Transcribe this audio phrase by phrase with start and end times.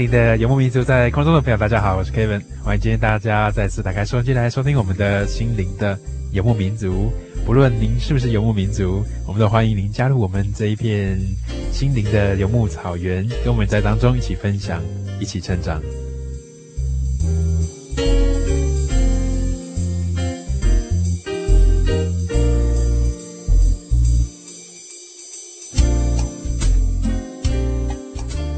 [0.00, 5.94] 您的游牧民族，在空中的朋友，大家好，我是 Kevin，欢迎今天大家再次打开收音机来收听我们的心灵的
[6.32, 7.12] 游牧民族。
[7.44, 11.20] 不论您是不是游牧民族，我们都欢迎您加入我们这一片
[11.70, 14.82] 心灵的游牧草原，跟我们在当中一起分享，
[15.20, 15.82] 一起成长。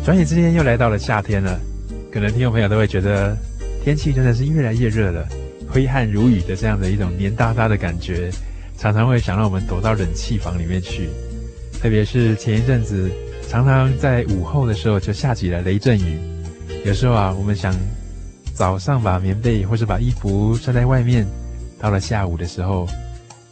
[0.05, 1.61] 转眼之间又来到了夏天了，
[2.11, 3.37] 可能听众朋友都会觉得
[3.85, 5.25] 天气真的是越来越热了，
[5.71, 8.29] 挥汗如雨的这样的一种黏哒哒的感觉，
[8.77, 11.09] 常常会想让我们躲到冷气房里面去。
[11.81, 13.09] 特别是前一阵子，
[13.49, 16.19] 常常在午后的时候就下起了雷阵雨，
[16.85, 17.73] 有时候啊，我们想
[18.55, 21.25] 早上把棉被或是把衣服晒在外面，
[21.79, 22.89] 到了下午的时候，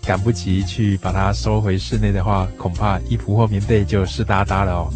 [0.02, 4.92] 赶不及去把它收回室内的话，恐怕衣服或棉被就湿哒哒了哦。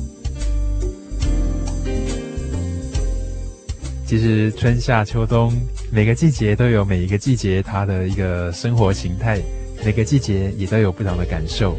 [4.07, 5.51] 其实春夏秋冬
[5.91, 9.41] 每个季节都有每一个季节它的一个生活形态，
[9.83, 11.75] 每个季节也都有不同的感受。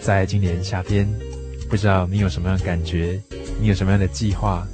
[0.00, 1.08] 在今年夏天，
[1.68, 3.20] 不知道你有什么样的感觉？
[3.60, 4.66] 你有什么样的计划？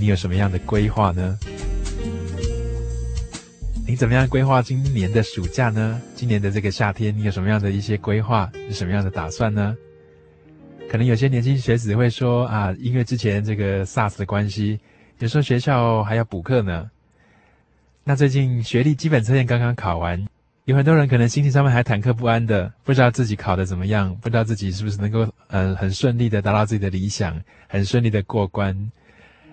[0.00, 1.38] 你有什么样的规划呢？
[3.86, 6.02] 你怎么样规划今年的暑假呢？
[6.16, 8.50] 今年的这个夏天，你有什么样的一些规划？
[8.66, 9.76] 有什么样的打算呢？
[10.90, 14.80] 可能有些年轻学子会说啊，因为之前这个 SARS 的关系。
[15.18, 16.90] 有时候学校还要补课呢。
[18.04, 20.26] 那最近学历基本测验刚刚考完，
[20.64, 28.76] 有很多人可能心情上面还忐忑不安的，不知道自己考得怎么样，不知道自己是不是能够呃很顺利的达到自己的理想，很顺利的过关。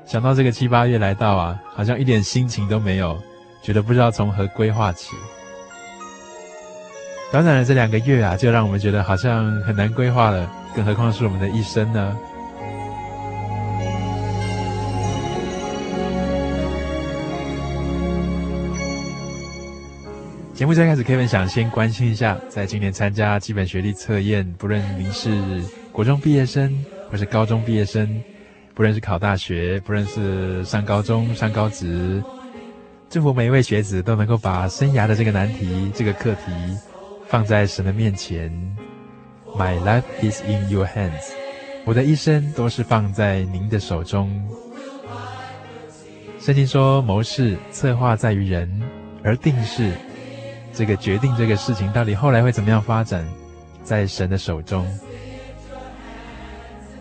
[0.05, 3.21] 想到这个七八月来到啊，好像一点心情都没有，
[3.61, 5.15] 觉得不知道从何规划起。
[7.31, 12.17] 短短的这两个月啊，就让我们觉得好像很难规划了，更何况是我们的一生呢？
[20.59, 25.31] 节目最开始，Kevin 想先关心一下，在今年参加基本学历测验，不论您是
[25.89, 28.21] 国中毕业生，或是高中毕业生，
[28.73, 32.21] 不论是考大学，不论是上高中、上高职，
[33.09, 36.51] 祝福每一位学子都能够把生涯的这个难题、这个课题
[37.25, 38.51] 放在神的面前。
[39.55, 41.31] My life is in your hands，
[41.85, 44.29] 我的一生都是放在您的手中。
[46.37, 48.69] 圣经说，谋事策划在于人，
[49.23, 49.93] 而定是。
[50.79, 53.27] 这个决定这个事情到底后来会怎么样发展，
[53.83, 54.87] 在神的手中。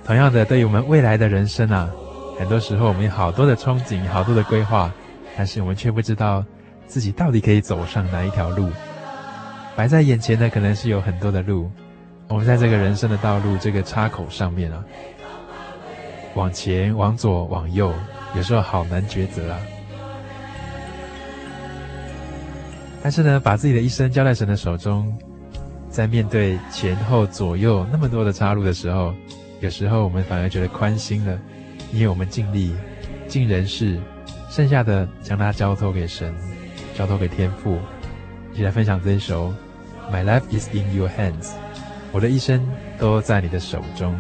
[0.04, 1.88] 同样的，对于我们未来的人生啊，
[2.36, 4.92] 很多时候我们有好多的憧憬，好多的规划，
[5.36, 6.44] 但是我们却不知道
[6.88, 8.68] 自己到底可以走上哪一条路。
[9.76, 11.70] 摆在眼前的可能是有很多的路，
[12.26, 14.82] 我们在这个人生的道路这个岔口上面啊，
[16.34, 17.94] 往前、往左、往右，
[18.34, 19.60] 有时候好难抉择啊。
[23.02, 25.16] 但是呢，把自己的一生交在神的手中，
[25.88, 29.14] 在面对前后左右那么多的岔路的时候，
[29.60, 31.38] 有时候我们反而觉得宽心了，
[31.92, 32.74] 因为我们尽力
[33.26, 33.98] 尽人事，
[34.50, 36.34] 剩下的将它交托给神，
[36.96, 37.78] 交托给天父。
[38.52, 39.54] 一起来分享这一首
[40.12, 41.42] 《My Life Is In Your Hands》，
[42.10, 42.66] 我的一生
[42.98, 44.12] 都在你的手中。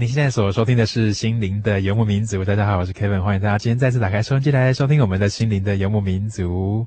[0.00, 2.38] 你现在所收听的是《心灵的游牧民族》。
[2.46, 6.86] 大家好，我是 Kevin，欢迎大家今天再次打开收音机来收听我们的《心灵的游牧民族》。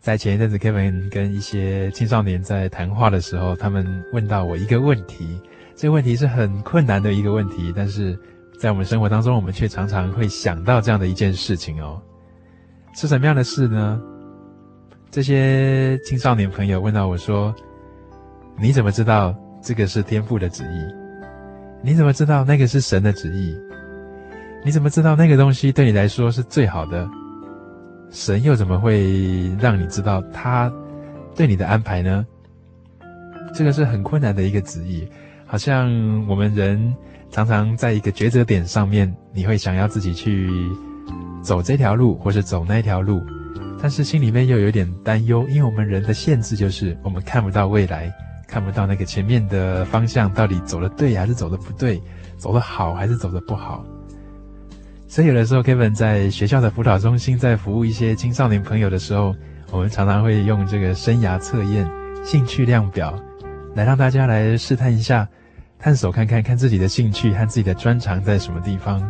[0.00, 5.40] 在前一阵子，Kevin 跟一些青少年在谈话的时候，他们问到我一个问题，
[5.76, 8.18] 这个问题是很困难的一个问题，但是
[8.58, 12.02] 在我们生活当中，我们却常常会想到这样的一件事情哦。
[12.92, 14.02] 是什么样的事呢？
[15.12, 17.54] 这些青少年朋友问到我说
[18.60, 21.05] ：“你怎么知道这个是天父的旨意？
[21.86, 23.56] 你怎么知道那个是神的旨意？
[24.64, 27.08] 你怎么知道那个东西对你来说是最好的？
[28.10, 30.68] 神又怎么会让你知道他
[31.36, 32.26] 对你的安排呢？”
[33.54, 35.08] 这个是很困难的一个旨意，
[35.46, 35.88] 好像
[36.26, 36.92] 我们人
[37.30, 40.50] 常常在一个抉择点上面，你会想要自己去
[41.40, 43.22] 走这条路，或是走那条路，
[43.80, 48.12] 但是心里面又有点担忧，因为我们人的限制就是我们看不到未来，
[48.46, 52.00] 看不到那个前面的方向到底走的对还是走的不对，
[52.36, 53.84] 走的好还是走的不好。
[55.08, 59.34] 所以有的时候，Kevin 在学校的辅导中心在服务一些青少年朋友的时候，
[59.70, 61.88] 我们常常会用这个生涯测验、
[62.24, 63.14] 兴趣量表。
[63.74, 65.28] 来让大家来试探一下，
[65.78, 69.00] 探索看看看自己的兴趣和自己的专长在什么地方，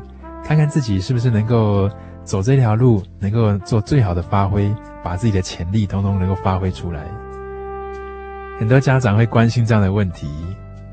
[0.45, 1.89] 看看自己是不是能够
[2.25, 4.69] 走这条路，能够做最好的发挥，
[5.03, 7.07] 把自己的潜力统统能够发挥出来。
[8.59, 10.29] 很多家长会关心这样的问题，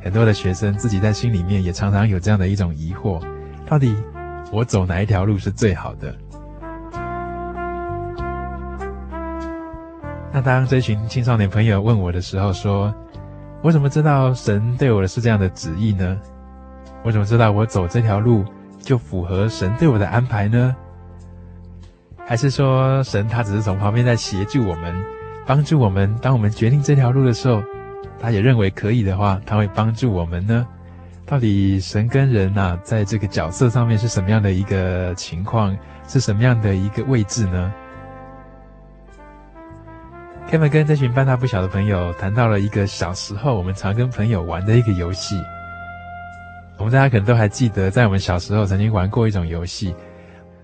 [0.02, 3.22] 很多的学生自己在心里面也常常有这样的一种疑惑：
[3.66, 3.96] 到底
[4.52, 6.14] 我走哪一条路是最好的？
[10.32, 12.94] 那当这群青少年朋友问我的时候，说。
[13.62, 16.20] 我怎么知道神对我的是这样的旨意呢？
[17.02, 18.44] 我怎么知道我走这条路
[18.82, 20.76] 就符合神对我的安排呢？
[22.28, 24.94] 还是说神他只是从旁边在协助我们，
[25.46, 26.14] 帮助我们？
[26.22, 27.62] 当我们决定这条路的时候，
[28.20, 30.66] 他也认为可以的话，他会帮助我们呢？
[31.26, 35.76] 到底神跟人呐，在这个角色上面是什么样的一个情况？
[36.06, 37.74] 是什么样的一个位置呢
[40.52, 45.42] ？？Kevin 跟这群半大不小的朋友谈到了一个小时候我们常跟朋友玩的一个游戏。
[46.78, 49.96] 我们大家可能都还记得，在我们小时候曾经玩过一种游戏。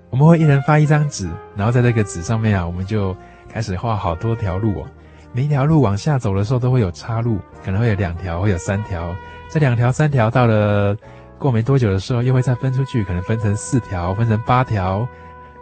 [0.09, 3.15] 我们会一人发一张纸，然后在这个纸上面啊，我们就
[3.51, 4.88] 开始画好多条路哦。
[5.34, 9.15] 每一条路往下走的时候都会有岔路，可能会有两条，会有三条。
[9.50, 10.96] 这两条、三条到了
[11.38, 15.08] 过没多久的时候，又会再分出去，可能分成四条，分成八条，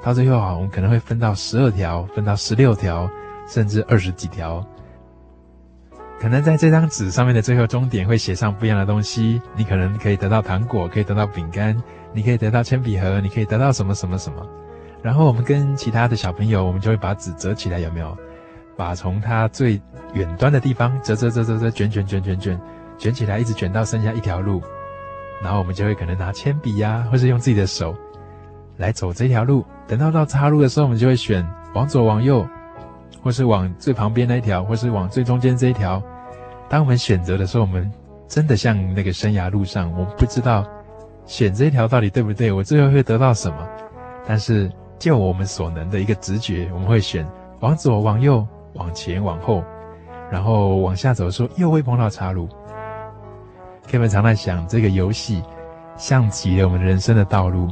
[0.03, 3.09] 到最后啊，我们可能会分到十二条，分到十六条。
[3.49, 4.61] 甚至二十几条，
[6.19, 9.41] 可能在这张纸上面的最后终点会写上不一样的东西。
[9.55, 14.45] 你可能可以得到糖果，可以得到饼干，你可以得到铅笔盒，你可以得到什么什么什么。
[15.01, 18.17] 然后我们跟其他的小朋友，我们就会把纸折起来，有没有？
[18.75, 19.81] 把从它最
[20.13, 22.59] 远端的地方折折折折折卷卷卷卷卷
[22.97, 24.61] 卷起来，一直卷到剩下一条路。
[25.41, 27.95] 然后我们就会可能拿铅笔呀，或是用自己的手
[28.77, 29.65] 来走这条路。
[29.87, 32.47] 等到到岔路的时候，我们就会选往左往右。
[33.23, 36.01] 或是往最旁边那一条，或是往最中间这一条。
[36.69, 37.91] 当我们选择的时候，我们
[38.27, 40.65] 真的像那个生涯路上，我们不知道
[41.25, 43.67] 选这一条到底对不对，我最后会得到什么。
[44.25, 47.27] 但是就我们所能的一个直觉，我们会选
[47.59, 49.63] 往左、往右、往前、往后，
[50.31, 52.47] 然后往下走的时候又会碰到岔路。
[53.89, 55.41] Kevin 常在想，这个游戏
[55.95, 57.69] 像极了我们人生的道路，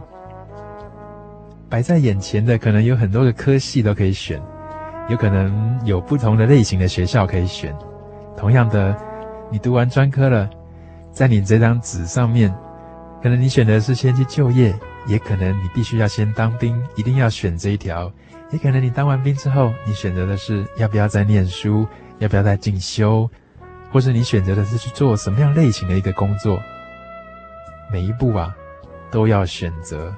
[1.70, 4.42] 摆在眼前的可能有很多个科系都可以选。
[5.08, 7.72] 有可能有不同的类型的学校可以选。
[8.36, 8.96] 同样的，
[9.52, 10.50] 你读完专科了，
[11.12, 12.52] 在你这张纸上面，
[13.22, 14.74] 可能你选的是先去就业，
[15.08, 18.12] 也可能你必须要先当兵，一定要选这一条。
[18.52, 21.88] 也可能你当完兵之后，你选择的是要不要再念书，
[22.20, 23.30] 要不要再进修，
[23.92, 26.60] 或是你选择的是去做什么样类型的一个工作。
[27.92, 28.56] 每一步啊，
[29.12, 30.14] 都要选择，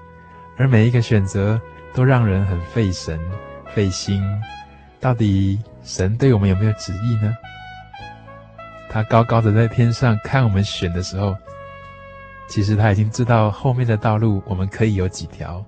[0.57, 1.59] 而每一个选择
[1.93, 3.19] 都让人很费神、
[3.73, 4.21] 费心。
[4.99, 7.33] 到底神对我们有没有旨意呢？
[8.89, 11.35] 他高高的在天上看我们选的时候，
[12.47, 15.63] 其实他已经知道后面的道路我们可以有几条。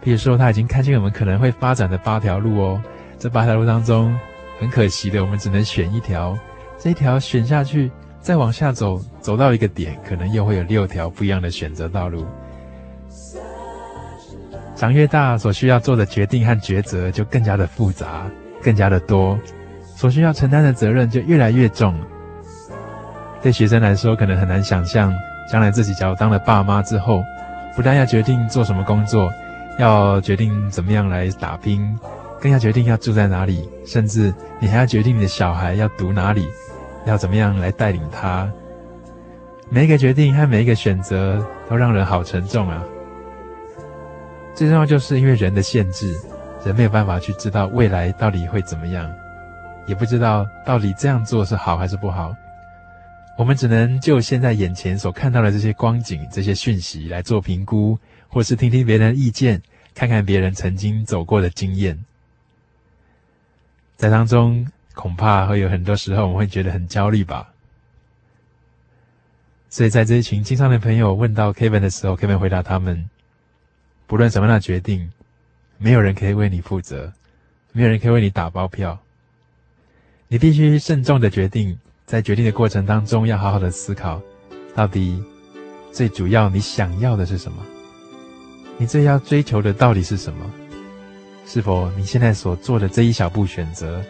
[0.00, 2.82] 比如说，他已经看见我们可能会发展的八条路哦。
[3.18, 4.14] 这八条路当中，
[4.60, 6.38] 很可惜的，我们只能选一条。
[6.78, 7.90] 这一条选下去，
[8.20, 12.26] 再往下走，走到一个点，可能又会有六条不一样的选择道路。
[14.76, 18.30] 长越大，所需要做的决定和抉择就更加的复杂，
[18.62, 19.38] 更加的多，
[19.96, 21.98] 所需要承担的责任就越来越重。
[23.40, 25.14] 对学生来说，可能很难想象，
[25.50, 27.22] 将来自己假如当了爸妈之后，
[27.76, 29.30] 不但要决定做什么工作，
[29.78, 31.98] 要决定怎么样来打拼，
[32.40, 36.46] 更要决定要住在哪里，甚至你还要决定你的小孩要读哪里，
[37.04, 38.50] 要怎么样来带领他。
[39.68, 42.82] 每一个决定和每一个选择都让人好沉重啊。
[44.54, 46.14] 最重要就是因为人的限制，
[46.64, 49.10] 人没有办法去知道未来到底会怎么样，
[49.86, 52.32] 也不知道到底这样做是好还是不好。
[53.36, 57.98] 我们只能就现在眼前所看到的这些光景、这些讯息来做评估，
[58.28, 59.60] 或是听听别人的意见，
[59.94, 62.04] 看看别人曾经走过的经验。
[63.96, 67.52] 在当中恐怕会有很多时候我们会觉得很焦虑吧。
[69.68, 73.10] 所以在这一群经商的朋友问到 Kevin 的时候，Kevin 回答他们：
[74.06, 75.10] 不论什么样的决定，
[75.78, 77.12] 没有人可以为你负责，
[77.72, 79.00] 没有人可以为你打包票。
[80.28, 84.20] 你必须慎重的决定，在决定的过程当中，要好好的思考，
[84.74, 85.22] 到底
[85.90, 87.58] 最主要你想要的是什么？
[88.78, 90.44] 你最要追求的到底是什么？
[91.46, 94.02] 是否你现在所做的这一小步选择，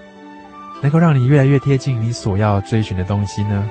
[0.83, 3.71] 能够让你越来越贴近你所要追寻的东西呢？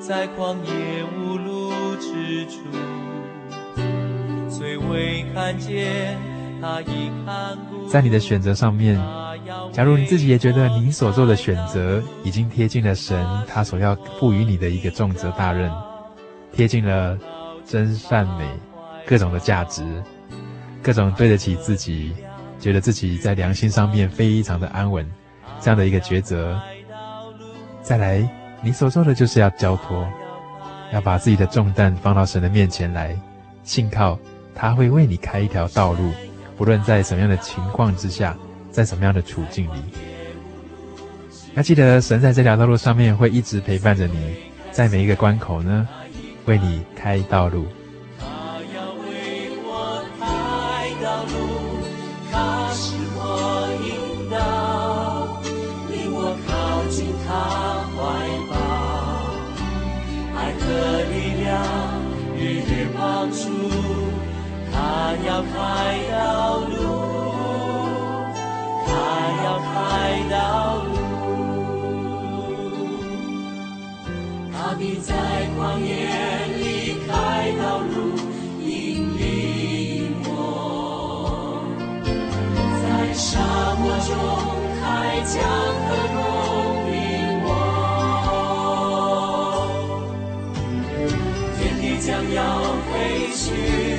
[0.00, 2.62] 在旷野无路之处，
[4.50, 6.18] 虽未看见
[6.60, 7.88] 他已看顾。
[7.88, 9.00] 在你的选择上面，
[9.72, 15.70] 假如你自己也觉得你所做的选择已经贴近了神他所要赋予你的一个重责大任，
[16.52, 17.16] 贴近了
[17.64, 18.48] 真善美
[19.06, 19.84] 各种的价值，
[20.82, 22.12] 各种对得起自己，
[22.58, 25.08] 觉得自己在良心上面非常的安稳，
[25.60, 26.60] 这样的一个抉择，
[27.82, 28.28] 再来。
[28.62, 30.06] 你所做的就是要交托，
[30.92, 33.18] 要把自己的重担放到神的面前来，
[33.62, 34.18] 信靠
[34.54, 36.12] 他会为你开一条道路，
[36.58, 38.36] 不论在什么样的情况之下，
[38.70, 39.80] 在什么样的处境里，
[41.54, 44.36] 要记得神在这条道路上面会一直陪伴着你，
[44.70, 45.88] 在每一个关口呢，
[46.46, 47.66] 为你开道路。
[75.02, 75.14] 在
[75.56, 75.88] 旷野
[76.58, 76.62] 里
[77.08, 77.10] 开
[77.58, 77.90] 道路，
[78.62, 78.68] 引
[79.16, 80.28] 领我，
[82.82, 83.40] 在沙
[83.76, 84.08] 漠中
[84.78, 84.84] 开
[85.24, 85.32] 江
[85.86, 86.18] 河供
[86.92, 86.94] 应
[87.44, 87.48] 我，
[91.56, 92.38] 天地将要
[92.92, 92.92] 废
[93.34, 93.89] 去。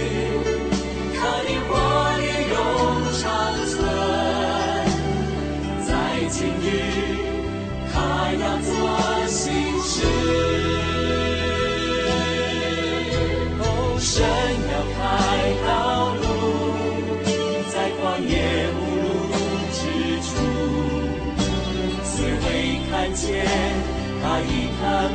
[23.29, 25.10] 看一看。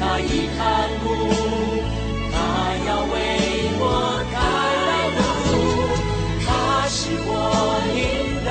[0.00, 1.04] 他已看顾，
[2.32, 2.34] 他
[2.86, 3.14] 要为
[3.78, 3.84] 我
[4.32, 4.34] 开
[5.16, 5.54] 路，
[6.44, 6.48] 他
[6.88, 7.30] 是我
[7.94, 7.98] 引
[8.44, 8.48] 导，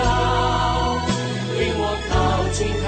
[1.59, 2.13] 领我靠
[2.53, 2.87] 近他。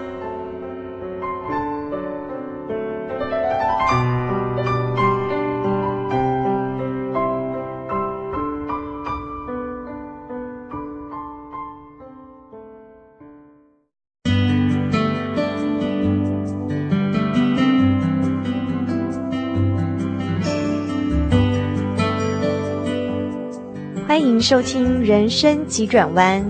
[24.31, 26.41] 请收听《人生急转弯》。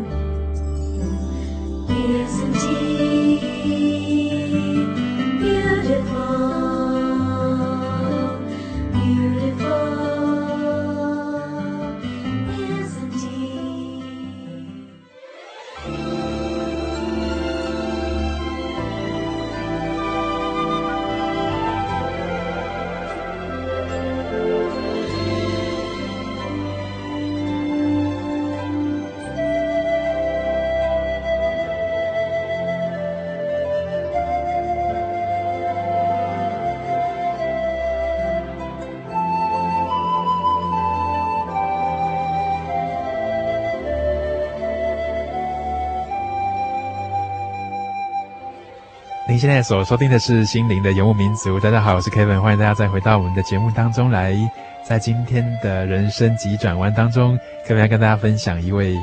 [49.42, 51.58] 现在所收听的是《心灵的游牧民族》。
[51.64, 54.38] 大家好，我是 Kevin，欢迎大家再回到我们的节目当中来。
[54.84, 57.36] 在今天的人生急转弯当中
[57.68, 58.96] ，Kevin 要跟大家分享一位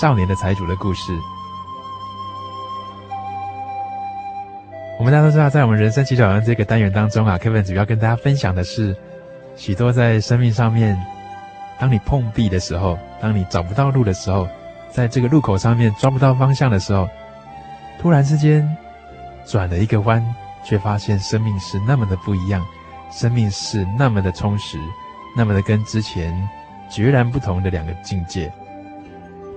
[0.00, 1.12] 少年的财主的故事。
[4.98, 8.96] 我们大家都知道，在我们人生急转弯这个单元当中啊，Kevin 主要跟大家分享的是
[9.56, 10.98] 许多在生命上面，
[11.78, 14.48] 当你碰壁的时候，当你找不到路的时候，
[14.90, 17.06] 在这个路口上面抓不到方向的时候，
[18.00, 18.66] 突然之间。
[19.50, 20.24] 转了一个弯，
[20.64, 22.64] 却发现生命是那么的不一样，
[23.10, 24.78] 生命是那么的充实，
[25.36, 26.32] 那么的跟之前
[26.88, 28.52] 决然不同的两个境界。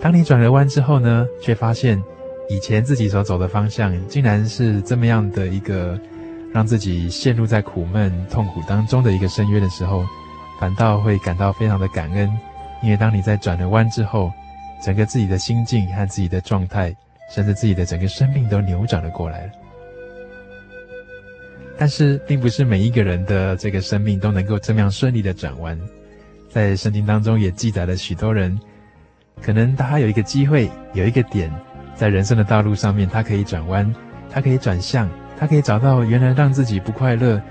[0.01, 2.01] 当你转了弯之后呢，却发现
[2.49, 5.97] 以前自己所走的方向，竟然是这么样的一个
[6.51, 10.03] 让自己陷入在苦闷痛苦当中的一个深渊的时候，
[10.59, 12.27] 反倒会感到非常的感恩，
[12.81, 14.31] 因为当你在转了弯之后，
[14.83, 16.93] 整个自己的心境和自己的状态，
[17.31, 19.51] 甚至自己的整个生命都扭转了过来了。
[21.77, 25.79] 但是，并不是每一个人的这个生命都能够这么样顺利的转弯。
[26.49, 28.57] 在圣经当中也记载了许多人，
[29.41, 31.51] 可能他有一个机会，有一个点，
[31.95, 33.91] 在人生的道路上面，他可以转弯，
[34.29, 37.41] 他可以转向，他可以找到原来让自己不快乐、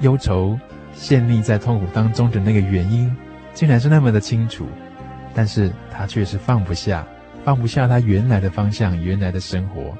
[0.00, 0.58] 忧愁、
[0.92, 3.10] 陷溺在痛苦当中的那个原因，
[3.54, 4.66] 竟然是那么的清楚。
[5.34, 7.06] 但是他却是放不下，
[7.42, 9.96] 放不下他原来的方向，原来的生活。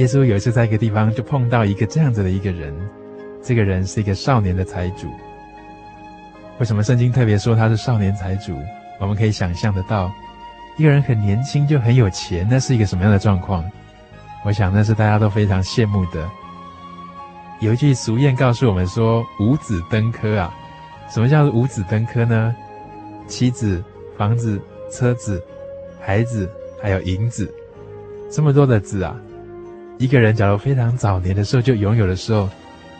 [0.00, 2.74] 耶稣有一次在一个地方就碰到一个这样子的一个人，
[3.42, 5.10] 这个人是一个少年的财主。
[6.58, 8.56] 为什么圣经特别说他是少年财主？
[8.98, 10.10] 我们可以想象得到，
[10.78, 13.62] 一个人很年轻就很有钱，那是一个什么样的状况？
[14.42, 16.26] 我想那是大家都非常羡慕的。
[17.60, 20.54] 有一句俗谚告诉我们说：“五子登科啊。”
[21.12, 22.56] 什么叫做五子登科呢？
[23.26, 23.84] 妻子、
[24.16, 24.58] 房子、
[24.90, 25.44] 车子、
[26.00, 27.52] 孩子，还有银子，
[28.30, 29.14] 这么多的子啊！
[30.00, 32.48] 一个人假如非常早年的时候就拥有的时候，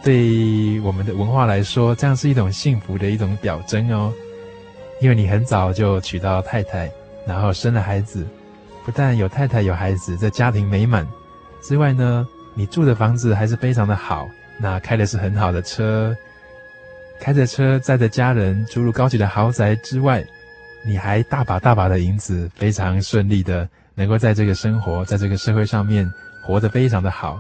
[0.05, 4.13] 对我们的文化来说，这样是一种幸福的一种表征哦。
[5.01, 6.93] 因为你很早就娶到太太，
[7.27, 8.27] 然后生了孩子，
[8.85, 11.09] 不但有太太有孩子，这家庭美满
[11.63, 16.15] 之外呢，你住的房子还是非常的好，那开的是很好的车，
[17.19, 20.23] 开着车载着家人出入高级的豪宅之外，
[20.85, 26.07] 你还大把大把的银子，非常顺利的能够在这个生活，在这个社会上面。
[26.43, 27.39] 活得非常的好，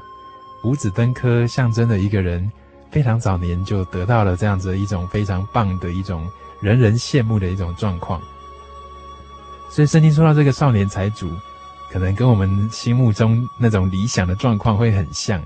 [0.65, 2.51] 五子登科象征了一个人
[2.91, 6.27] 非常早年就得到了这样子一种非常棒的一种
[6.61, 8.21] 人人羡慕的一种状况。
[9.71, 11.31] 所以圣经说到这个少年财主，
[11.91, 15.41] 可能跟我们心目中那种理想的状况会很像。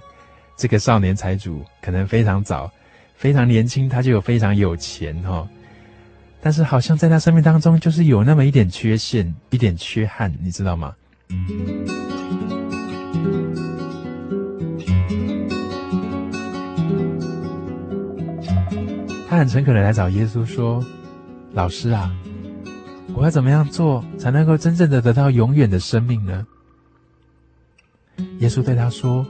[0.56, 2.70] 这个少年财主可能非常早、
[3.16, 5.46] 非常年轻，他就有非常有钱哈、
[6.40, 10.94] 但是好像在他生命当中，就是有那么一点缺陷、一点缺憾，你知道吗？
[19.34, 20.80] 他很诚恳的来找耶稣说
[21.54, 22.08] ：“老师啊，
[23.14, 26.46] 我要怎么样做才能够真正的得到永远的生命呢？”
[28.38, 29.26] 耶稣对他说：“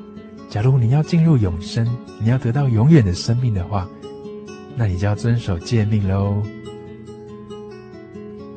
[0.51, 1.89] 假如你要进入永生，
[2.21, 3.89] 你要得到永远的生命的话，
[4.77, 6.43] 那你就要遵守诫命喽。”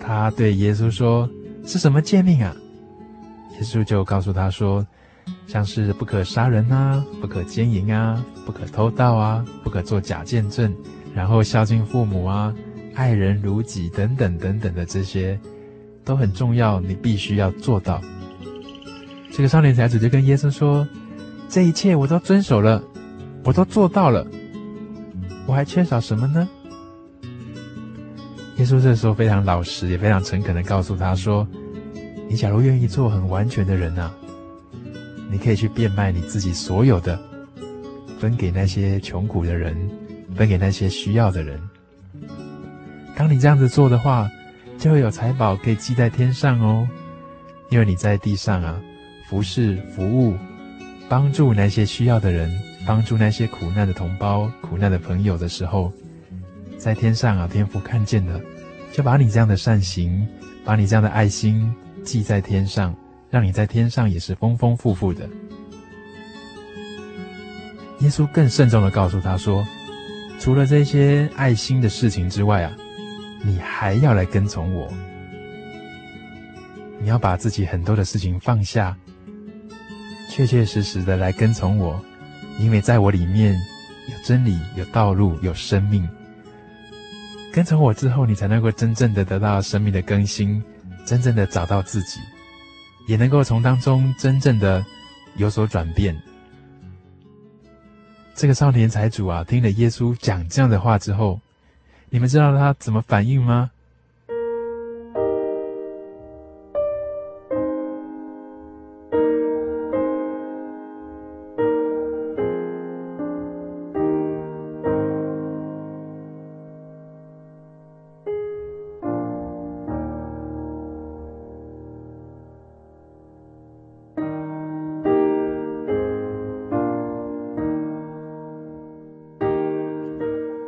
[0.06, 1.30] 他对耶稣说
[1.64, 2.54] ：“是什么诫命啊？”
[3.58, 4.86] 耶稣就告诉他说
[5.48, 10.76] ：“像是不可杀人啊，不可奸淫啊，不可偷盗啊，不可做假见证。”
[11.18, 12.54] 然后孝敬父母啊，
[12.94, 15.36] 爱人如己等等等等的这些，
[16.06, 18.00] 都很重要，你必须要做到。
[19.32, 20.88] 这个少年财主就跟耶稣说
[21.50, 22.84] ：“这一切我都遵守了，
[23.44, 24.28] 我都做到了，
[25.48, 26.48] 我还缺少什么呢？”
[28.58, 31.48] 耶稣这时候非常老实，也非常诚恳的告诉他说
[32.30, 34.14] ：“你假如愿意做很完全的人啊，
[35.32, 37.20] 你可以去变卖你自己所有的，
[38.20, 39.76] 分给那些穷苦的人。”
[40.38, 41.60] 分给那些需要的人。
[43.16, 44.30] 当你这样子做的话，
[44.78, 46.88] 就会有财宝可以积在天上哦。
[47.70, 48.80] 因为你在地上啊，
[49.28, 50.38] 服侍、服务、
[51.10, 52.50] 帮助那些需要的人，
[52.86, 55.92] 帮助那些苦难的同胞、苦难的朋友的时候，
[56.78, 58.40] 在天上啊，天父看见了，
[58.94, 60.26] 就把你这样的善行，
[60.64, 62.96] 把你这样的爱心记在天上，
[63.30, 65.28] 让你在天上也是丰丰富富的。
[68.00, 69.66] 耶稣更慎重的告诉他说。
[70.40, 72.76] 除了这些爱心的事情之外啊，
[73.44, 74.92] 你还要来跟从我。
[77.00, 78.96] 你要把自己很多的事情放下，
[80.30, 82.00] 确确实实的来跟从我，
[82.60, 83.54] 因为在我里面
[84.08, 86.08] 有真理、有道路、有生命。
[87.52, 90.64] 跟从我之后，你才能够真正的得到生命的更新，
[91.06, 92.20] 真正的找到自己，
[93.08, 94.86] 也能够从当中真正的
[95.36, 96.16] 有所转变。
[98.38, 101.40] 这个少年财主啊，听了耶稣讲这样的话之后，
[102.12, 103.72] 你们知道他怎么反应吗？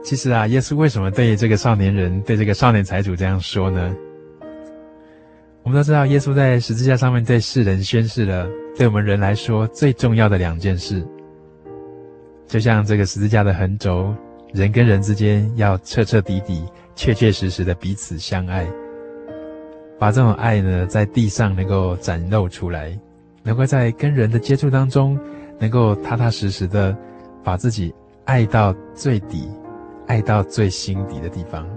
[0.10, 3.96] 其实啊，耶稣为什么对这个少年人、对这个少年财主这样说呢？
[5.62, 11.06] 我们都知道，耶稣在十字架上面对世人宣示了，对我们人来说最重要的两件事，
[12.48, 14.12] 就像这个十字架的横轴，
[14.52, 18.68] 人跟人之间要彻彻底底、确确实实的彼此相爱，
[20.00, 23.00] 把这种爱呢，在地上能够展露出来，
[23.44, 25.20] 能够在跟人的接触当中，
[25.60, 26.98] 能够踏踏实实的
[27.44, 27.94] 把自己
[28.26, 29.48] 爱到最底。
[30.10, 31.70] 爱到最心底的地方，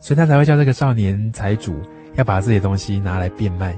[0.00, 1.74] 所以他才会叫这个少年财主
[2.14, 3.76] 要把自己的东西拿来变卖，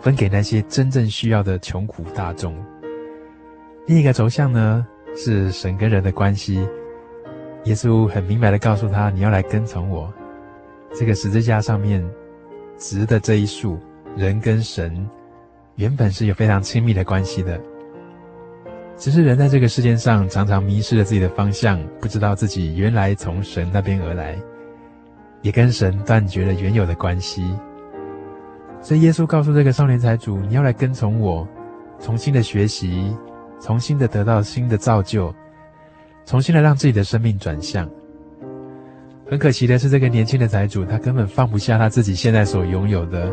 [0.00, 2.52] 分给那些真正需要的穷苦大众。
[3.86, 4.84] 另一个轴向呢，
[5.16, 6.68] 是神跟人的关系。
[7.64, 10.12] 耶稣很明白的告诉他：“你要来跟从我。”
[10.92, 12.04] 这个十字架上面
[12.76, 13.78] 直的这一竖，
[14.16, 15.08] 人跟神
[15.76, 17.60] 原本是有非常亲密的关系的。
[19.00, 24.38] 只是人在这个世界上常常迷失了自己的方向，不知道自己原来从神那边而来，
[25.40, 27.56] 也跟神断绝了原有的关系。
[28.82, 31.48] 所以耶稣告诉这个少年财主：“你要来跟从我，
[31.98, 33.16] 重新的学习，
[33.58, 35.34] 重新的得到新的造就，
[36.26, 37.88] 重新的让自己的生命转向。”
[39.30, 43.32] 很可惜的是，这个年轻的财主他根本放不下他自己现在所拥有的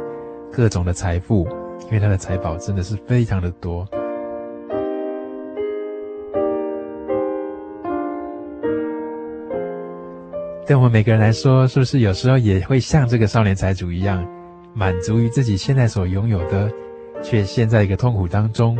[0.50, 1.46] 各种的财富，
[1.88, 3.86] 因为他的财宝真的是非常的多。
[10.68, 14.28] 对我们每个人来说，是不是有时候也会像这个少年财主一样，
[14.74, 16.70] 满足于自己现在所拥有的，
[17.24, 18.78] 却陷在一个痛苦当中？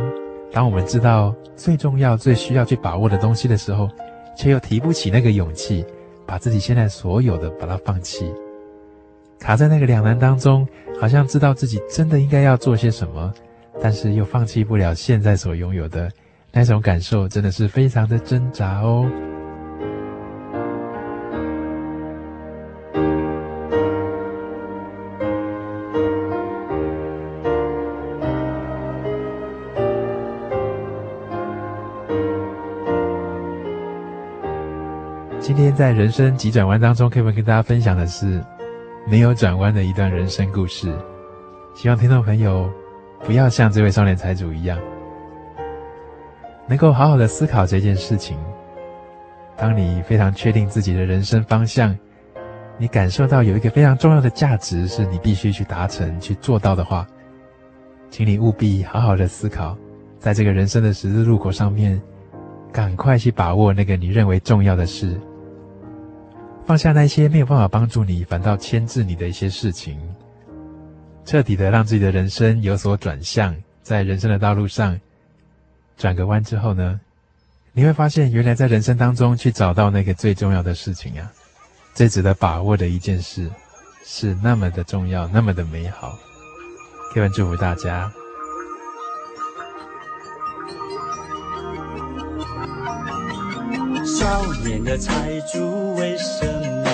[0.52, 3.88] 当我们知道最重要、最需要去把握的东西的时候，
[4.36, 5.82] 却又提不起那个勇气，
[6.26, 8.30] 把自己现在所有的把它放弃，
[9.40, 10.68] 卡在那个两难当中，
[11.00, 13.32] 好像知道自己真的应该要做些什么，
[13.80, 16.10] 但是又放弃不了现在所拥有的，
[16.52, 19.10] 那种感受真的是非常的挣扎哦。
[35.78, 38.44] 在人生急转弯当中，Kevin 跟大家分享的是
[39.08, 40.92] 没有转弯的一段人生故事。
[41.72, 42.68] 希望听众朋友
[43.20, 44.76] 不要像这位少年财主一样，
[46.66, 48.36] 能够好好的思考这件事情。
[49.56, 51.96] 当你非常确定自己的人生方向，
[52.76, 57.06] 你感受到有一个非常重要的价值是你必须去达成、去做到的话，
[58.10, 59.78] 请你务必好好的思考，
[60.18, 62.02] 在这个人生的十字路口上面，
[62.72, 65.16] 赶快去把握那个你认为重要的事，
[66.68, 69.98] 放下那些没有办法帮助你，反倒牵制你的一些事情，
[71.24, 75.00] 彻底的让自己的人生有所转向，在人生的道路上
[75.96, 77.00] 转个弯之后呢，
[77.72, 81.32] 你会发现，原来在人生当中去找到那个最重要的事情啊，
[81.94, 83.50] 最值得把握的一件事，
[84.04, 86.12] 是那么的重要，那么的美好。
[87.14, 88.12] 开满祝福大家。
[94.68, 96.44] 少年的财主为什
[96.84, 96.90] 么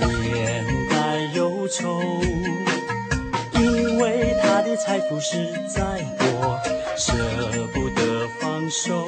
[0.00, 2.00] 眼带忧愁？
[3.52, 5.82] 因为他的财富实在
[6.18, 6.58] 多，
[6.96, 7.12] 舍
[7.74, 9.06] 不得放手。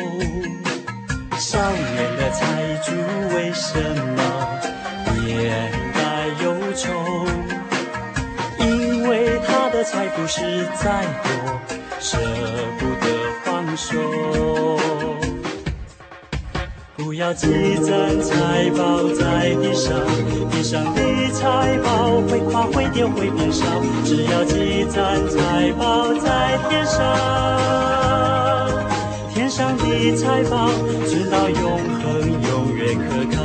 [1.39, 2.93] 少年的财主
[3.35, 4.61] 为什么
[5.27, 6.93] 眼带忧愁？
[8.59, 11.59] 因为他的财富实在多，
[11.99, 12.19] 舍
[12.79, 13.07] 不得
[13.45, 13.97] 放手。
[17.09, 19.99] 不要积攒财宝在地上，
[20.51, 21.01] 地上的
[21.33, 23.65] 财宝会垮会跌会变少，
[24.05, 27.01] 只要积攒财宝在天上。
[29.33, 30.69] 天上的财宝，
[31.07, 33.38] 存到永恒，永远可靠。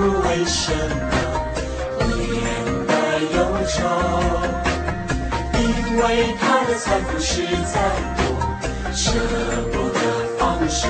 [0.00, 1.12] 为什么
[2.00, 2.36] 眼
[2.86, 2.92] 带
[3.34, 3.36] 忧
[3.68, 3.76] 愁？
[5.58, 5.62] 因
[5.98, 7.74] 为他的财富实在
[8.16, 8.20] 多，
[8.94, 9.12] 舍
[9.70, 9.98] 不得
[10.38, 10.88] 放手。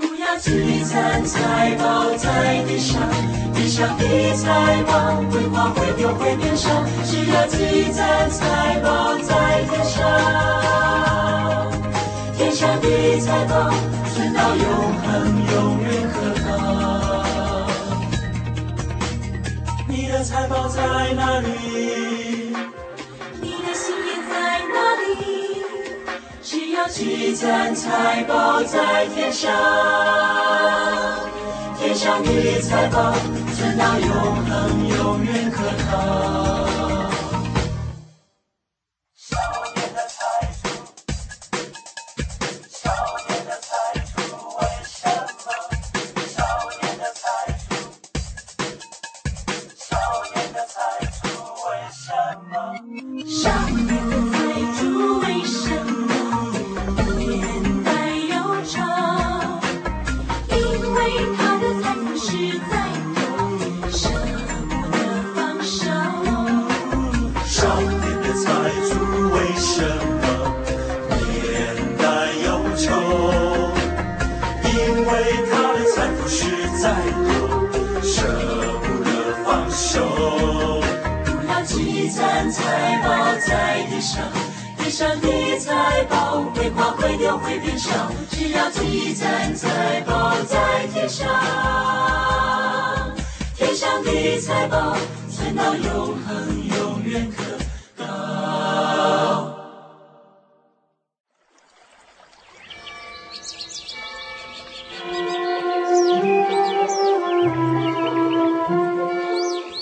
[0.16, 3.00] 要积攒财宝在地上，
[3.54, 6.68] 地上的财宝会垮会丢会变少，
[7.04, 10.89] 只要积攒财宝在天上。
[12.60, 12.86] 天上的
[13.20, 13.70] 财宝
[14.12, 14.66] 存到永
[15.00, 15.08] 恒，
[15.50, 16.46] 永远可靠。
[19.88, 20.82] 你的财宝在
[21.14, 21.48] 哪里？
[23.40, 25.64] 你的心也在哪里？
[26.42, 29.50] 只要积攒财宝在天上，
[31.78, 33.14] 天上的财宝
[33.56, 34.10] 存到永
[34.44, 36.79] 恒，永远可靠。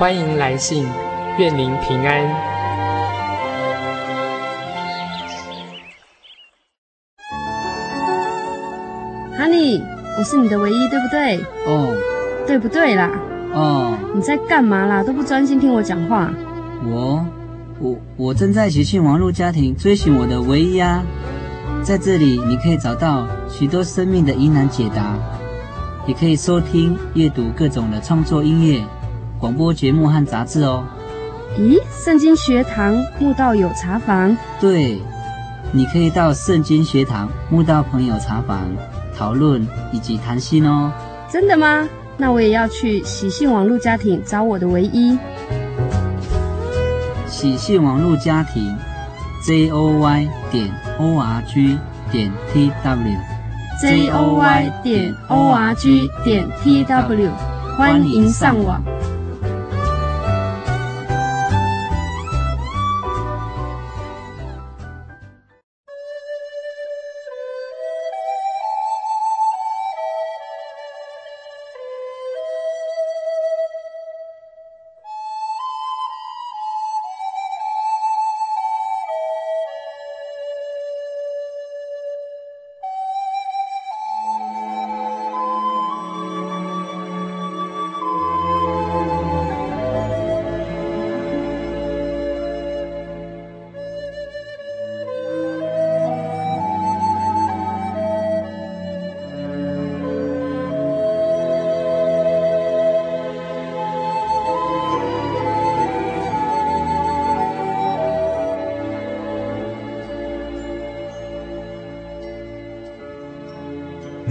[0.00, 0.82] 欢迎来信，
[1.38, 2.26] 愿您平安。
[9.36, 9.82] 哈尼，
[10.16, 11.36] 我是你的唯一，对不对？
[11.66, 11.94] 哦，
[12.46, 13.10] 对不对啦？
[13.52, 15.02] 哦，你在干嘛啦？
[15.02, 16.32] 都不专心听我讲话。
[16.82, 17.22] 我
[17.78, 21.02] 我我正在喜讯网络家庭追寻我的唯一啊，
[21.82, 25.14] 在这里你可以找到许多生命的疑难解答，
[26.06, 28.82] 也可以收听、阅读各种的创作音乐、
[29.40, 30.84] 广播节目和杂志哦。
[31.58, 34.36] 咦，圣经学堂慕道友茶房？
[34.60, 35.00] 对，
[35.72, 38.68] 你可以到圣经学堂慕道朋友茶房
[39.16, 40.92] 讨论以及谈心哦。
[41.32, 41.88] 真的吗？
[42.18, 45.18] 那我也要去喜信网络家庭找我的唯一。
[47.26, 48.76] 喜信网络家庭
[49.42, 51.78] ，j o y 点 o r g
[52.12, 57.30] 点 t w，j o y 点 o r g 点 t w，
[57.78, 58.82] 欢迎上网。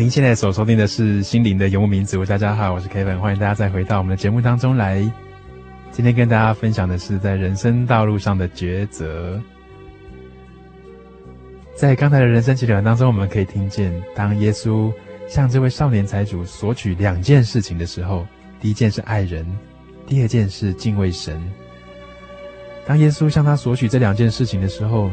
[0.10, 2.24] 现在所收听的是《心灵的游牧民族》。
[2.28, 5.00] 大家好，我是 Kevin，欢迎大家再回到我们的节目当中来。
[5.92, 9.40] 今天跟大家分享的是在人生道路上的抉择。
[11.76, 14.92] 在刚才的人生起点当中，我们可以听见，当耶稣
[15.28, 18.26] 向这位少年财主索取两件事情的时候，
[18.60, 19.46] 第一件是爱人，
[20.08, 21.40] 第二件是敬畏神。
[22.88, 25.12] 当耶稣向他索取这两件事情的时候，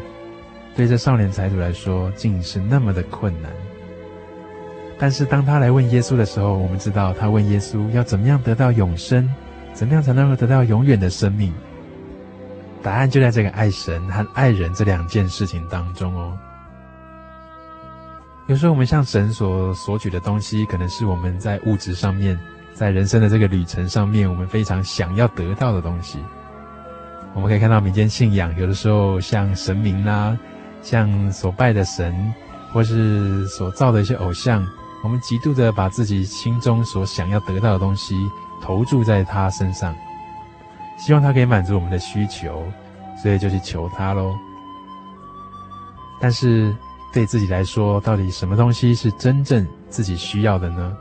[0.74, 3.53] 对这少年财主来说，竟是那么的困难。
[4.99, 9.28] 但是当他来问耶稣的时候，我们知道他问耶稣要怎么样得到永生，
[9.74, 11.53] 怎么样才能够得到永远的生命？
[12.82, 16.38] 答案就在这个爱神和爱人这两件事情当中哦。
[18.47, 22.38] 有时候我们向神所索取的东西，可能是我们在物质上面，
[22.72, 26.20] 在人生的这个旅程上面，我们非常想要得到的东西。
[27.34, 30.40] 我们可以看到民间信仰，有的时候像神明啦、啊，
[30.80, 32.32] 像所拜的神，
[32.72, 34.66] 或是所造的一些偶像。
[35.03, 38.28] 我们极度的把自己心中所想要得到的东西
[38.61, 39.94] 投注在他身上，
[40.99, 42.64] 希望他可以满足我们的需求，
[43.22, 44.34] 所以就去求他喽。
[46.20, 46.74] 但是
[47.12, 50.97] 对自己来说，到底什么东西是真正自己需要的呢？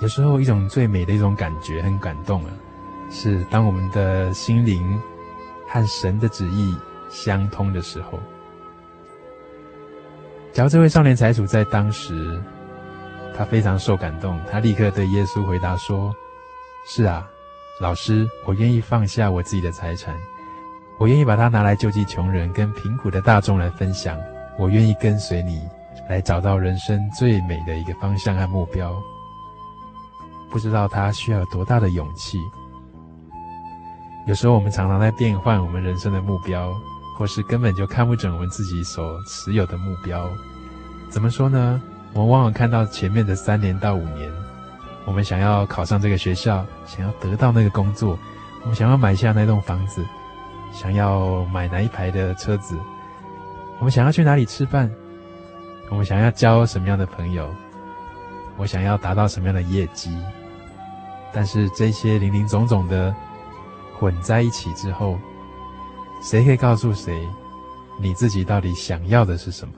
[0.00, 2.50] 有时候，一种最美的一种感觉，很感动啊，
[3.10, 5.00] 是当我们的心灵
[5.68, 6.76] 和神的旨意
[7.08, 8.18] 相通的时候。
[10.54, 12.40] 假如这位少年财主在当时，
[13.36, 16.14] 他非常受感动，他立刻对耶稣回答说
[16.86, 17.26] ：“是啊，
[17.80, 20.14] 老师，我愿意放下我自己的财产，
[20.96, 24.16] 我愿意把它拿来救济穷人，跟贫苦的大众来分享。
[24.56, 25.60] 我愿意跟随你，
[26.08, 28.96] 来找到人生最美的一个方向和目标。”
[30.52, 32.38] 不知道他需要多大的勇气。
[34.28, 36.72] 有时候我们常常在变换我们人生的目标。
[37.14, 40.28] 或是根本就看不准我们自己所持有的目标，
[41.08, 41.80] 怎么说呢？
[42.12, 44.30] 我们往往看到前面的三年到五年，
[45.04, 48.18] 我们想要考上这个学校，想要得到那个工作，
[48.62, 50.04] 我们想要买下那栋房子，
[50.72, 52.78] 想要买哪一排的车子，
[53.78, 54.90] 我们想要去哪里吃饭，
[55.90, 57.48] 我们想要交什么样的朋友，
[58.56, 60.16] 我想要达到什么样的业绩。
[61.32, 63.12] 但是这些零零总总的
[63.98, 65.18] 混在一起之后，
[66.24, 67.14] 谁可以告诉谁，
[68.00, 69.74] 你自己到底想要的是什么？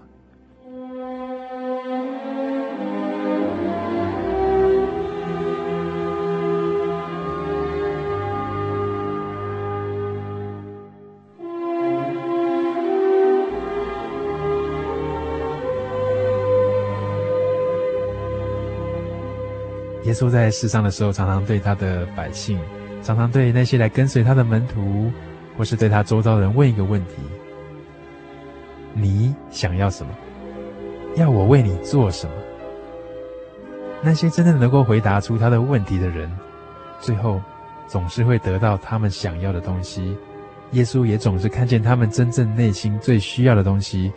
[20.05, 22.57] 耶稣在世上的时候，常常对他的百姓，
[23.03, 25.11] 常常对那些来跟随他的门徒。
[25.57, 27.14] 或是对他周遭人问一个问题：
[28.92, 30.12] 你想要什么？
[31.16, 32.32] 要我为你做什么？
[34.02, 36.30] 那些真正能够回答出他的问题的人，
[37.00, 37.40] 最后
[37.88, 40.16] 总是会得到他们想要的东西。
[40.72, 44.12] 耶稣也总是看见他们真正内心最需要的东西，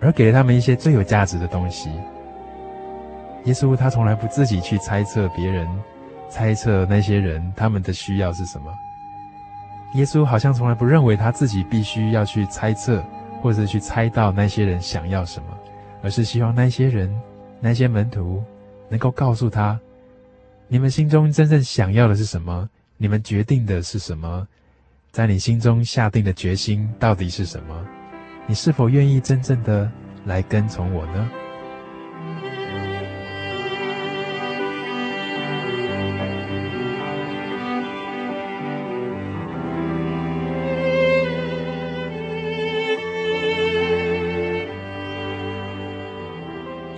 [0.00, 1.90] 而给了他们一些最有价值的东西。
[3.44, 5.68] 耶稣他从来不自己去猜测别人，
[6.30, 8.72] 猜测那些人他们的需要是什么。
[9.94, 13.04] 耶稣好像从来不认为他自己必须要去猜测，
[13.40, 15.46] 或者去猜到那些人想要什么，
[16.02, 17.14] 而是希望那些人、
[17.60, 18.42] 那些门徒
[18.88, 19.78] 能够告诉他：
[20.68, 22.68] 你们心中真正想要的是什么？
[22.96, 24.46] 你们决定的是什么？
[25.10, 27.86] 在你心中下定的决心到底是什么？
[28.46, 29.90] 你是否愿意真正的
[30.24, 31.30] 来跟从我呢？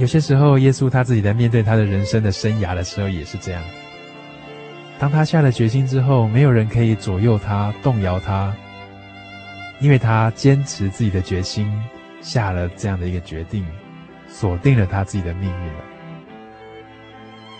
[0.04, 3.62] 有些时候，耶稣他自己在面对他的人生的生涯的时候，也是这样。
[4.98, 8.54] 当他下了决心之后，没有人可以左右他、动摇他，
[9.80, 11.72] 因为他坚持自己的决心，
[12.20, 13.64] 下了这样的一个决定，
[14.28, 15.84] 锁定了他自己的命运了。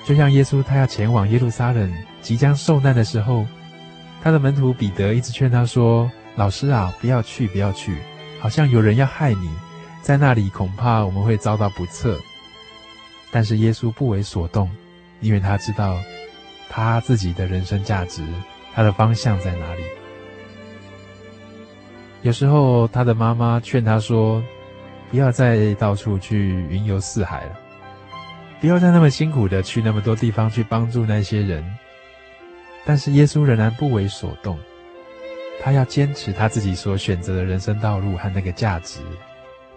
[0.04, 1.90] 就像耶稣他要前往耶路撒冷，
[2.20, 3.46] 即将受难的时候，
[4.22, 7.96] 他的门徒彼得一直劝他说：“老师啊，不要去，不要去，
[8.38, 9.48] 好像有人要害你，
[10.02, 12.20] 在那里恐怕我们会遭到不测。”
[13.34, 14.70] 但是耶稣不为所动，
[15.18, 15.98] 因为他知道
[16.68, 18.22] 他自己的人生价值，
[18.72, 19.82] 他的方向在哪里。
[22.22, 24.40] 有时候他的妈妈劝他说
[25.10, 27.58] ：“不要再到处去云游四海了，
[28.60, 31.68] 不要再那么辛苦的去那么多地方去帮助那些人。”
[32.86, 34.56] 但是耶稣仍然不为所动，
[35.60, 39.00] 他要坚持他自己所选择的人生道路和那个价值，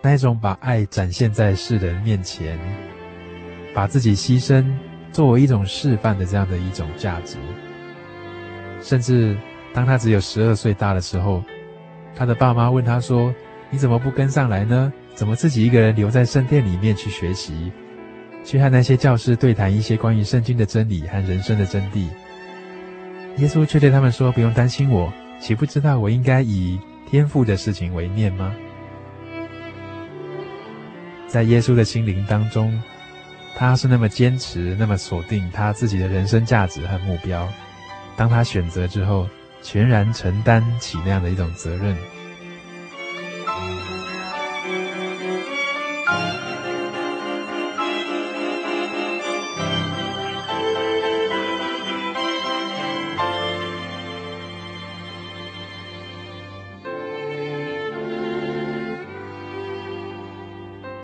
[0.04, 2.60] 那一种把爱展现在世人面前。
[3.78, 4.66] 把自己牺牲
[5.12, 7.38] 作为一种示范的这样的一种价值，
[8.82, 9.38] 甚至
[9.72, 11.44] 当他只有十二岁大的时候，
[12.16, 13.32] 他的爸妈问他说
[13.70, 14.92] ：“你怎么不跟上来呢？
[15.14, 17.72] 怎么自己一个人留在圣殿里面去学习，
[18.44, 22.08] 去和那些教师对谈一些关于圣经的真理和人生的真谛？”
[23.38, 28.56] 耶稣却对他们说：“不用担心我，岂不知道我应该以天赋的事情为念吗？”
[31.30, 32.82] 在耶稣的心灵当中。
[33.60, 37.50] 他是那么坚持，那么锁定他自己的人生价值和目标。
[38.16, 39.28] 当他选择之后，
[39.64, 41.98] 全然承担起那样的一种责任。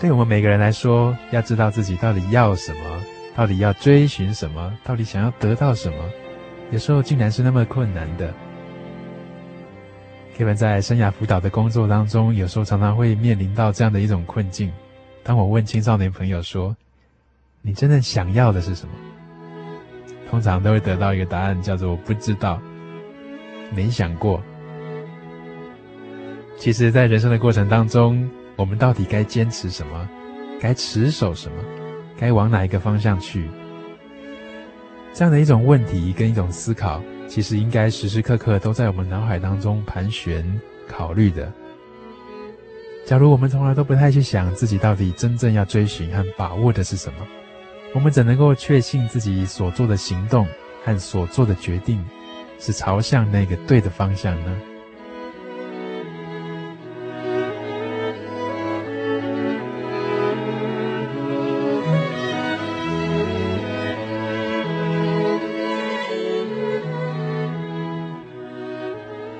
[0.03, 3.01] 对我们每个人来说，要知道自己到底要什么，
[3.37, 5.97] 到底要追寻什么，到底想要得到什么，
[6.71, 8.33] 有时候竟然是那么困难的。
[10.35, 14.69] K 文在生涯辅导的工作当中，有时候常常会面临到这样的一种困境。
[15.23, 16.75] 当我问青少年朋友说
[17.63, 18.93] ：“你真正想要的是什么？”
[20.29, 22.61] 通常都会得到一个答案，叫做“我不知道，
[23.73, 24.43] 没想过”。
[26.59, 30.09] 其实，在人生的过程当中，我们到底该坚持什么？
[30.59, 31.63] 该持守什么？
[32.17, 33.49] 该往哪一个方向去？
[35.13, 40.45] 这样的一种问题跟一种思考，其实应该时时刻刻都在我们脑海当中盘旋
[40.87, 41.51] 考虑的。
[43.05, 47.27] 假如我们从来都不太去想自己到底真正要追寻和把握的是什么，
[47.93, 50.47] 我们怎能够确信自己所做的行动
[50.85, 52.03] 和所做的决定
[52.59, 54.57] 是朝向那个对的方向呢？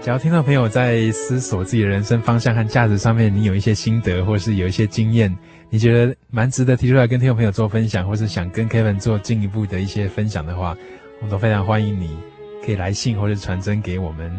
[0.03, 5.33] 只要听众朋友在思索自己的人生方向和价值上面，你有一些心得，或是有一些经验，
[5.69, 10.75] 你觉得蛮值得提出来跟听众朋友做分享，或是想跟 Kevin 做进一步的一些分享的话，
[11.19, 12.17] 我们都非常欢迎你，
[12.65, 14.29] 可以来信或者传真给我们，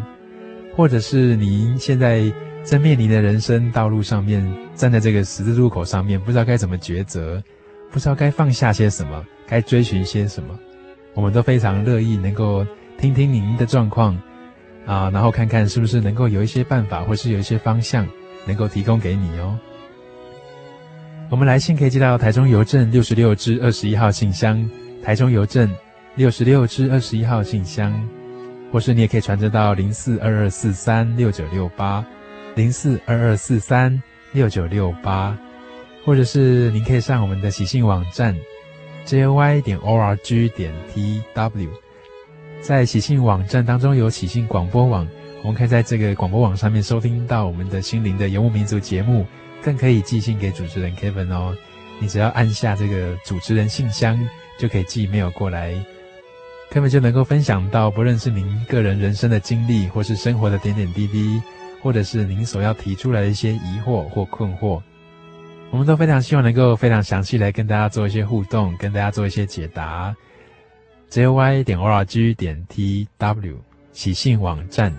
[0.76, 2.30] 或者是您现在
[2.62, 7.42] 在面临的人生道路上面，站在这个十字路口上面，不知道该怎么抉择，
[7.90, 10.58] 不知道该放下些什么，该追寻些什么，
[11.14, 12.66] 我们都非常乐意能够
[12.98, 14.14] 听听您的状况。
[14.86, 18.06] 啊，然后看看是不是能够有一些办法，或是有一些方向，
[18.46, 19.58] 能够提供给你哦。
[21.30, 24.70] 我们来信可以寄到台中邮政六十六支二十一号信箱，
[25.02, 25.70] 台中邮政
[26.16, 27.92] 六十六支二十一号信箱，
[28.70, 32.04] 或是你也可以传真到零四二二四三六九六八，
[32.54, 34.00] 零四二二四三
[34.32, 35.36] 六九六八，
[36.04, 38.36] 或者是您可以上我们的喜信网站
[39.06, 41.83] jy 点 org 点 tw。
[42.64, 45.06] 在喜信网站当中有喜信广播网，
[45.42, 49.26] 我们可以在这个广播网上面收听到我们的心灵的游牧民族节目，
[49.62, 51.54] 更可以寄信给主持人 Kevin 哦。
[52.00, 54.18] 你只要按下这个主持人信箱，
[54.58, 55.74] 就可以寄 mail 过来，
[56.70, 61.42] 根本就能够分享到，不论是您个人人生的经历，或是生活的点点滴滴，
[61.82, 64.80] 或者是您所要提出来的一些疑惑或困惑，
[65.70, 70.16] 我们都非常希望能够非常详细来跟大家做一些互动，跟大家做一些解答。
[71.22, 73.54] Jy 点 org 点 tw
[73.92, 74.92] 喜信网站。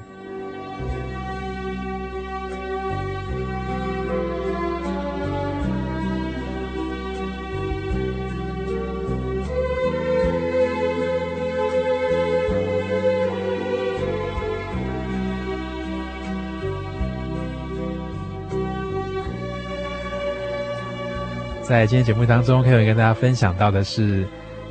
[21.61, 24.25] 在今天节目当中，可以跟大家分享到的是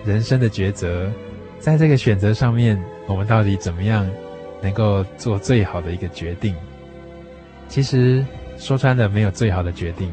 [0.06, 1.12] 人生的抉择。
[1.64, 4.06] 在这个选择上面，我们到底怎么样
[4.60, 6.54] 能够做最好的一个决定？
[7.68, 8.22] 其实
[8.58, 10.12] 说穿了，没有最好的决定，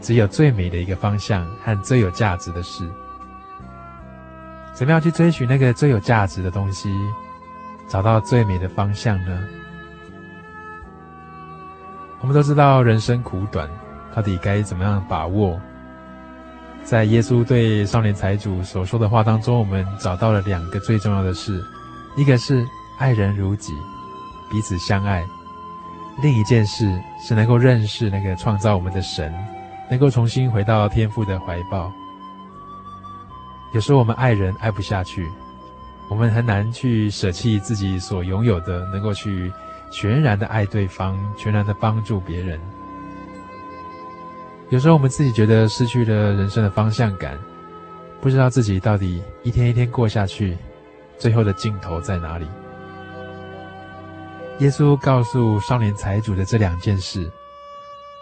[0.00, 2.88] 只有最美的一个方向和最有价值的事。
[4.72, 6.90] 怎么样去追寻那个最有价值的东西，
[7.86, 9.44] 找到最美的方向呢？
[12.22, 13.68] 我们都知道人生苦短，
[14.16, 15.60] 到底该怎么样把握？
[16.84, 21.64] 在耶稣对少年财主所说的话当中，我们找到了两个最重要的事：
[22.16, 22.66] 一个是
[22.98, 23.72] 爱人如己，
[24.50, 25.22] 彼此相爱；
[26.22, 29.32] 另一件事是能够认识那个创造我们的神，
[29.88, 31.90] 能够重新回到天父的怀抱。
[33.72, 35.30] 有时候我们爱人爱不下去，
[36.10, 39.50] 我们很难去舍弃自己所拥有的，能够去
[39.90, 42.60] 全然的爱对方，全然的帮助别人。
[44.72, 47.38] 有时候我们自己觉得失去了人生的方向感，
[48.22, 50.56] 不知道自己到底一天一天过下去，
[51.18, 52.46] 最后的尽头在哪里？
[54.60, 57.30] 耶稣告诉少年财主的这两件事，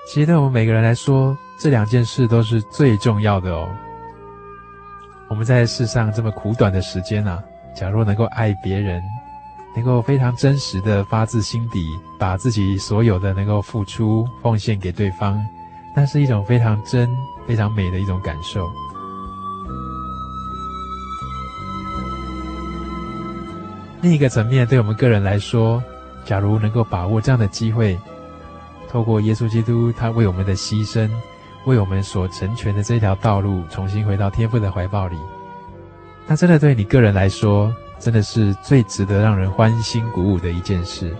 [0.08, 3.68] 其实对我们每个人来说，这两件事都是最重要的哦。
[5.28, 7.40] 我们在世上这么苦短的时间啊，
[7.76, 9.00] 假若能够爱别人，
[9.76, 11.86] 能够非常真实的发自心底，
[12.18, 15.40] 把自己所有的能够付出奉献给对方。
[15.94, 17.10] 那是一种非常真、
[17.46, 18.70] 非常美的一种感受。
[24.02, 25.82] 另一个层面，对我们个人来说，
[26.24, 27.98] 假如能够把握这样的机会，
[28.88, 31.06] 透过耶稣基督他为我们的牺牲，
[31.66, 35.16] 为我们所成全的这条道路，重新回到天父的怀抱里，
[36.26, 41.14] 那真的对你个人来说，真的是最值得让人欢欣鼓舞的一件事。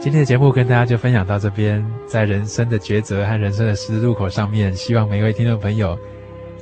[0.00, 5.96] 今天的节目跟大家就分享到这边，在人生的抉择和人生的十字路口上面，希望每一位听众朋友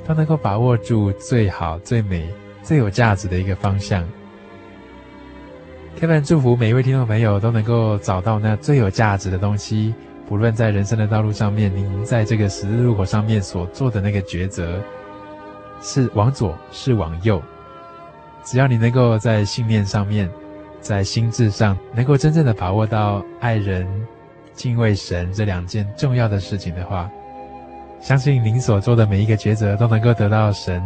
[0.05, 2.29] 都能够把握住最好、最美、
[2.61, 4.05] 最有价值的一个方向。
[5.97, 9.95] Kevin 祝福每一位听众朋友都能够找到那最有价值的东西，
[10.27, 14.81] 不论在人生的道路上面，您在这个十字路口上面所做的那个抉择，
[15.79, 17.41] 是往左是往右，
[18.43, 20.29] 只要你能够在信念上面。
[20.81, 23.87] 在心智上能够真正的把握到爱人、
[24.53, 27.09] 敬畏神这两件重要的事情的话，
[28.01, 30.81] 相信您所做的每一个抉择都能够得到神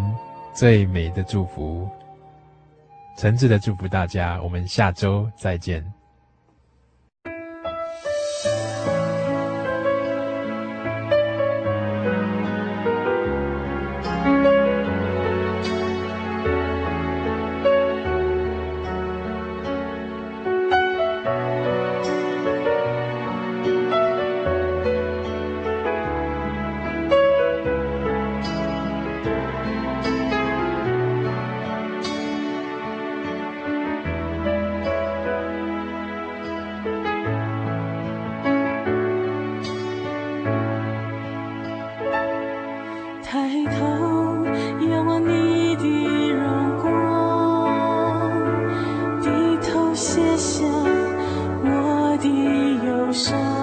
[0.53, 1.87] 最美的祝福。
[3.17, 5.83] 诚挚的祝福大家，我们下周再见。
[50.37, 50.65] 写下
[51.63, 53.62] 我的忧伤。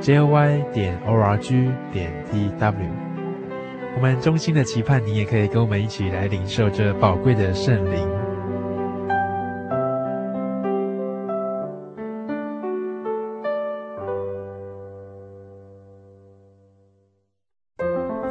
[0.00, 2.74] ：joy 点 org 点 tw。
[3.96, 8.08] 我们衷心的期盼，你也可以跟我们一起来领受这宝贵的圣灵。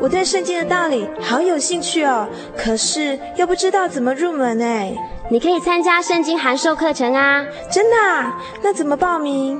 [0.02, 4.94] 我对圣经的道理好有兴趣哦，可是又不知道怎么入门哎。
[5.30, 7.46] 你可以参加圣经函授课程啊！
[7.70, 8.42] 真的啊？
[8.64, 9.60] 那怎么报名？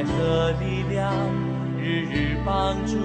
[0.00, 1.12] 爱和力量
[1.78, 2.96] 日日帮助，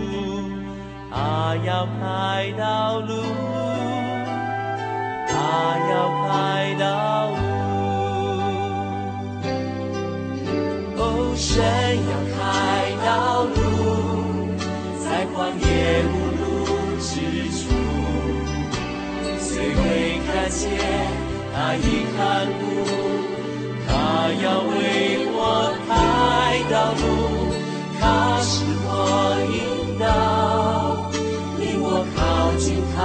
[1.11, 3.21] 他要开道路，
[5.27, 5.35] 他
[5.91, 5.93] 要
[6.25, 7.35] 开道路。
[10.97, 11.61] 哦神
[12.07, 12.39] 要开
[13.05, 14.55] 道路，
[15.03, 15.67] 在旷野
[16.07, 16.47] 无路
[17.01, 17.11] 之
[17.51, 17.61] 处，
[19.41, 19.83] 虽未
[20.25, 20.63] 看见，
[21.53, 22.63] 他已看顾，
[23.85, 23.91] 他
[24.41, 25.24] 要为
[26.71, 27.03] 道路，
[27.99, 28.03] 他
[28.41, 28.89] 使我
[29.53, 29.55] 引
[29.99, 30.03] 导，
[31.59, 32.17] 领我靠
[32.57, 32.63] 近
[32.93, 32.97] 他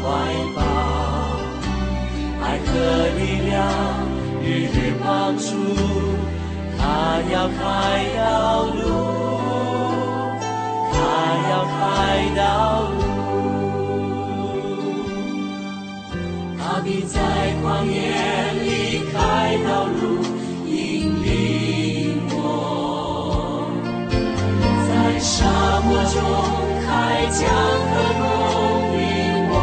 [0.00, 0.02] 怀
[0.54, 0.60] 抱，
[2.42, 2.70] 爱和
[3.18, 3.52] 力量
[4.42, 5.04] 日日帮
[5.36, 5.46] 助。
[6.78, 6.82] 他
[7.32, 7.60] 要开
[8.18, 8.20] 道
[8.64, 8.80] 路，
[10.92, 10.94] 他
[11.50, 11.80] 要开
[12.36, 12.40] 道
[12.90, 13.00] 路，
[16.58, 17.14] 他必在
[17.62, 17.90] 旷野
[18.64, 18.66] 里
[19.12, 19.14] 开
[19.64, 20.01] 道路，
[25.22, 25.46] 沙
[25.82, 26.20] 漠中
[26.84, 26.90] 开
[27.30, 28.20] 江河，供
[28.98, 29.00] 应
[29.48, 29.54] 我。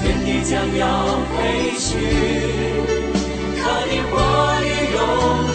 [0.00, 0.82] 天地将要
[1.36, 1.38] 废
[1.76, 1.86] 墟，
[3.60, 4.16] 他的话
[4.62, 4.64] 语
[4.96, 4.98] 永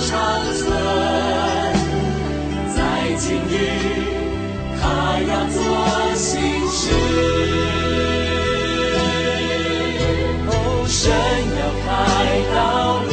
[0.05, 0.07] 长
[0.53, 0.61] 存。
[2.75, 2.77] 在
[3.17, 3.51] 今日，
[4.79, 4.83] 他
[5.27, 5.57] 要做
[6.13, 6.23] 新
[6.69, 6.79] 诗。
[10.47, 10.53] 哦，
[10.87, 10.93] 神
[11.57, 11.85] 要开
[12.53, 12.55] 道
[13.09, 13.11] 路。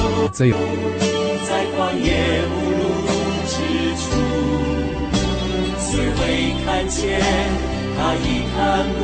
[7.01, 9.01] 他已看不，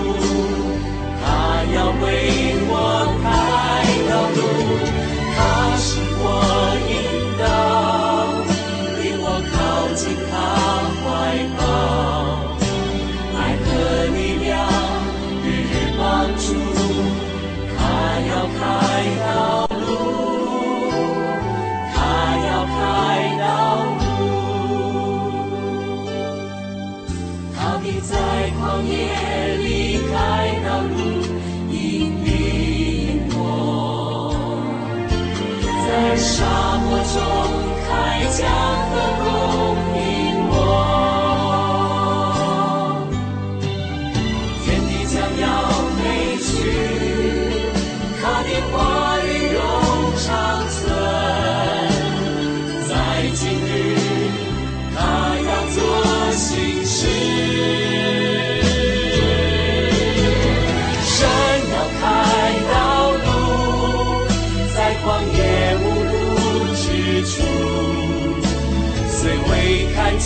[1.23, 1.27] 他
[1.75, 2.05] 要为
[2.69, 3.08] 我。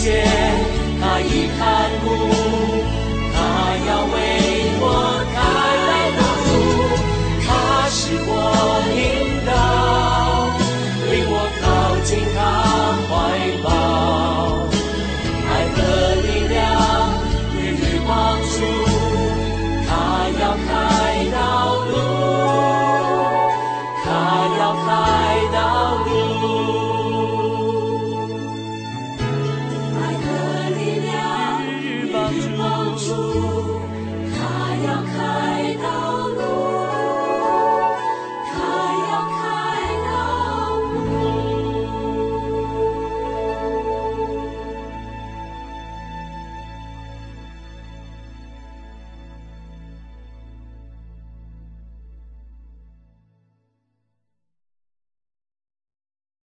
[0.03, 0.32] Yeah.